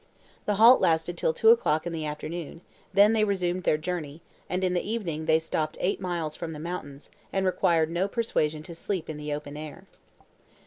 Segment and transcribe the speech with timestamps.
[0.47, 2.61] The halt lasted till two o'clock in the afternoon,
[2.91, 6.59] then they resumed their journey; and in the evening they stopped eight miles from the
[6.59, 9.85] mountains, and required no persuasion to sleep in the open air.